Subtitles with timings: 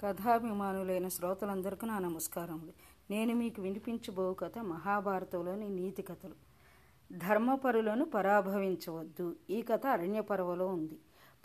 [0.00, 2.72] కథాభిమానులైన శ్రోతలందరికీ నా నమస్కారములు.
[3.10, 6.34] నేను మీకు వినిపించబో కథ మహాభారతంలోని నీతి కథలు.
[7.12, 9.36] ధర్మపరులను పరాభవించవద్దు.
[9.50, 10.98] ఈ కథ అరణ్య పర్వలో ఉంది.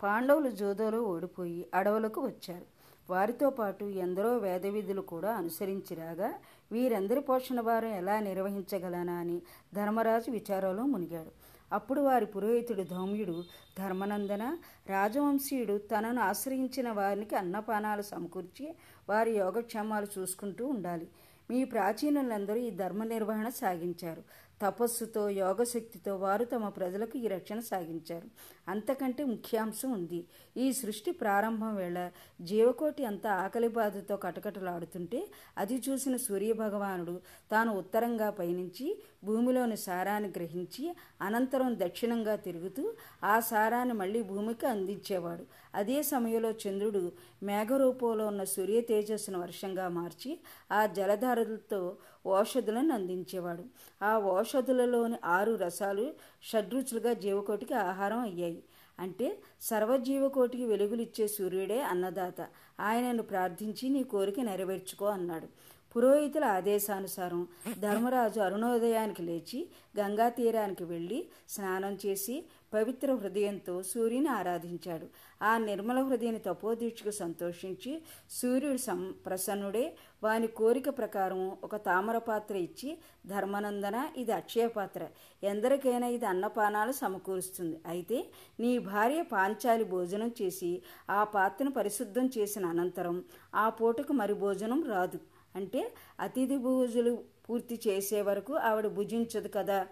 [0.04, 2.66] పాండవులు జోదోలో ఓడిపోయి అడవులకు వచ్చారు.
[3.10, 6.30] వారితో పాటు ఎందరో వేదవిధులు కూడా అనుసరించి రాగా
[6.72, 9.36] వీరందరి పోషణ భారం ఎలా నిర్వహించగలనా అని
[9.74, 11.32] ధర్మరాజు విచారంలో మునిగాడు.
[11.72, 13.36] అప్పుడు వారి పురోహితుడు ధౌమ్యుడు
[13.78, 14.44] ధర్మనందన
[14.88, 18.66] రాజవంశీయుడు తనను ఆశ్రయించిన వారికి అన్నపానాలు సమకూర్చి
[19.08, 21.08] వారి యోగక్షేమాలు చూసుకుంటూ ఉండాలి.
[21.50, 24.22] మీ ప్రాచీనులందరూ ఈ ధర్మ నిర్వహణ సాగించారు.
[24.62, 28.28] తపస్సుతో యోగశక్తితో వారు తమ ప్రజలకు ఈ రక్షణ సాగించారు.
[28.68, 30.24] అంతకంటే ముఖ్యాంశం ఉంది.
[30.56, 39.02] ఈ సృష్టి ప్రారంభం వేళ జీవకోటి అంతా ఆకలి బాధతో కటకటలాడుతుంటే అది చూసిన సూర్యభగవానుడు తాను ఉత్తరంగా పయనించి
[39.24, 42.94] భూమిలోని సారాన్ని గ్రహించి అనంతరం దక్షిణంగా తిరుగుతూ
[43.24, 45.46] ఆ సారాన్ని మళ్ళీ భూమికి అందించేవాడు.
[45.74, 50.40] అదే సమయంలో చంద్రుడు మేఘరూపంలో ఉన్న సూర్య తేజస్సును వర్షంగా మార్చి
[50.72, 51.96] ఆ జలధారలతో
[52.26, 53.64] ఓషధులను అందించేవాడు.
[54.04, 58.62] ఆ ఔషధులలోని ఆరు రసాలు షడ్రుచులుగా జీవకోటికి ఆహారం అయ్యాయి.
[58.98, 62.40] అంటే సర్వజీవకోటికి వెలుగులిచ్చే సూర్యుడే అన్నదాత.
[62.80, 65.48] ఆయనను ప్రార్థించి నీ కోరిక నెరవేర్చుకో అన్నాడు.
[65.94, 67.40] పురోహితుల ఆదేశానుసారం
[67.80, 69.58] ధర్మరాజు అరుణోదయానికి లేచి
[69.98, 75.06] గంగా తీరానికి వెళ్ళి స్నానం చేసి పవిత్ర హృదయంతో సూర్యుని ఆరాధించాడు.
[75.42, 77.92] ఆ నిర్మల హృదయని తపోదీక్షకు సంతోషించి
[78.30, 79.84] సూర్యుడు సం ప్రసన్నుడే.
[80.22, 85.08] వాని కోరిక ప్రకారం ఒక తామర పాత్ర ఇచ్చి ధర్మనందన ఇది అక్షయ పాత్ర.
[85.42, 87.80] ఎందరికైనా ఇది అన్నపానాలు సమకూరుస్తుంది.
[87.86, 88.24] అయితే
[88.60, 95.20] నీ భార్య పాంచాలి భోజనం చేసి ఆ పాత్రను పరిశుద్ధం చేసిన అనంతరం ఆ పూటకు మరి భోజనం రాదు.
[95.56, 97.18] అంటే అతిథి భోజులు
[97.50, 99.86] పూర్తి చేసే వరకు ఆవిడ భుజించదు కదా.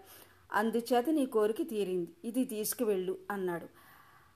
[0.53, 2.11] అందుచేత నీ కోరిక తీరింది.
[2.25, 3.67] ఇది తీసుకువెళ్ళు అన్నాడు.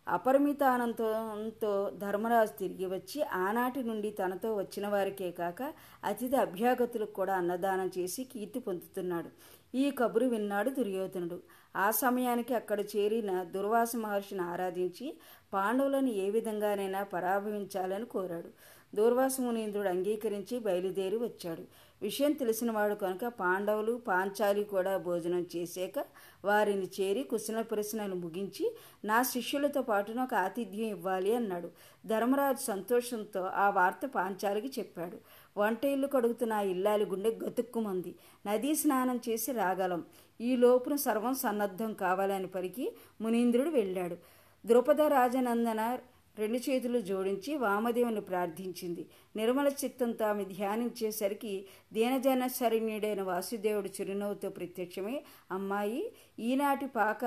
[0.07, 8.23] అపరిమితానంతో ధర్మరాజు తిరిగి వచ్చి ఆనాటి నుండి తనతో వచ్చిన వారికే కాక అతిథి అభ్యాగతులకు కూడా అన్నదానం చేసి
[8.23, 9.29] కీర్తి పొందుతున్నాడు.
[9.77, 11.39] ఈ కబురు విన్నాడు దుర్యోధనుడు.
[11.75, 15.17] ఆ సమయానికి అక్కడ చేరిన దుర్వాస మహర్షిని ఆరాధించి
[15.53, 18.49] పాండవులను ఏ విధంగానైనా పరాభవించాలని కోరాడు.
[18.97, 21.63] దూర్వాసమునీంద్రుడు అంగీకరించి బయలుదేరి వచ్చాడు.
[22.01, 26.05] విషయం తెలిసినవాడు కనుక పాండవులు పాంచాలి కూడా భోజనం చేశాక
[26.45, 28.75] వారిని చేరి కుశల ప్రశ్నలు ముగించి
[29.05, 31.69] నా శిష్యులతో పాటు నాకు ఆతిథ్యం ఇవ్వాలి అన్నాడు.
[32.05, 35.17] ధర్మరాజు సంతోషంతో ఆ వార్త పాంచాలికి చెప్పాడు.
[35.59, 38.15] వంట ఇల్లు కడుగుతున్న ఆ ఇల్లాలి గుండె గతుక్కుమంది.
[38.47, 40.03] నదీ స్నానం చేసి రాగలం.
[40.41, 42.85] ఈ లోపున సర్వం సన్నద్ధం కావాలని పరికి
[43.21, 44.17] మునీంద్రుడు వెళ్ళాడు.
[44.65, 45.99] ద్రుపద రాజనందన
[46.37, 49.05] రెండు చేతులు జోడించి వామదేవుని ప్రార్థించింది.
[49.35, 55.21] నిర్మల చిత్తంతో ఆమె ధ్యానించేసరికి దీనజన శరణ్యుడైన వాసుదేవుడు చిరునవ్వుతో ప్రత్యక్షమై
[55.51, 57.21] అమ్మాయి ఈనాటి పాక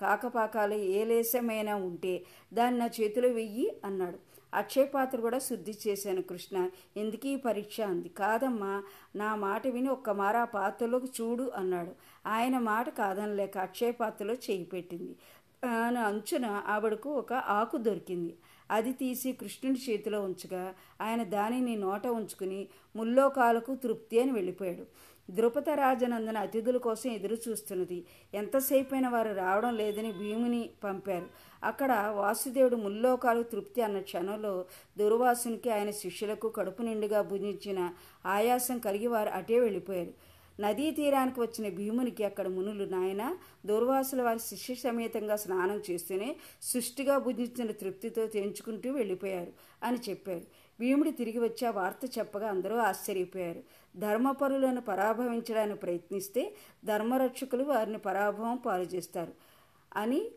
[0.00, 2.24] కాకపాకాలు ఏ లేశమైనా ఉంటే
[2.54, 4.18] దాన్ని నా చేతిలో వెయ్యి అన్నాడు.
[4.54, 6.70] అక్షయ పాత్ర కూడా శుద్ధి చేశాను కృష్ణ.
[6.96, 7.80] ఎందుకీ పరీక్ష?
[7.80, 8.08] అంది.
[8.08, 8.82] కాదమ్మా
[9.16, 11.92] నా మాట విని ఒక్క మార ఆ పాత్రలోకి చూడు అన్నాడు.
[12.26, 15.16] ఆయన మాట కాదనలేక అక్షయ పాత్రలో చేయి పెట్టింది.
[15.68, 18.36] అంచున ఆవిడకు ఒక ఆకు దొరికింది.
[18.70, 24.86] అది తీసి కృష్ణుడి చేతిలో ఉంచగా ఆయన దానిని నోట ఉంచుకుని ముల్లోకాలకు తృప్తి అని వెళ్ళిపోయాడు.
[25.30, 28.04] ద్రుపద రాజనందన అతిథుల కోసం ఎదురు చూస్తున్నది.
[28.34, 31.26] ఎంతసేపైనా వారు రావడం లేదని భీముని పంపారు.
[31.64, 34.64] అక్కడ వాసుదేవుడు ముల్లోకాలు తృప్తి అన్న క్షణంలో
[34.98, 37.90] దుర్వాసునికి ఆయన శిష్యులకు కడుపు నిండుగా భుజించిన
[38.26, 40.35] ఆయాసం కలిగి వారు అటే వెళ్ళిపోయారు.
[40.60, 43.36] నదీ తీరానికి వచ్చిన భీమునికి అక్కడ మునులు నాయన
[43.66, 49.52] దుర్వాసుల వారి శిష్య సమేతంగా స్నానం చేస్తూనే సృష్టిగా భుజించిన తృప్తితో తెంచుకుంటూ వెళ్ళిపోయారు
[49.82, 50.42] అని చెప్పారు.
[50.80, 53.62] భీముడు తిరిగి వచ్చి ఆ వార్త చెప్పగా అందరూ ఆశ్చర్యపోయారు.
[53.96, 59.32] ధర్మపరులను పరాభవించడానికి ప్రయత్నిస్తే ధర్మరక్షకులు వారిని పరాభవం పాలు చేస్తారు
[59.96, 60.28] అని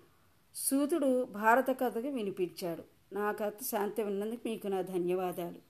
[0.56, 2.84] సూతుడు భారత కథకు వినిపించాడు.
[3.14, 5.69] నా కథ శాంతి విన్నందుకు మీకు నా ధన్యవాదాలు.